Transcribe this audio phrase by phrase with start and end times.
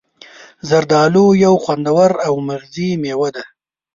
[0.69, 3.43] زردآلو یو خوندور او مغذي میوه ده.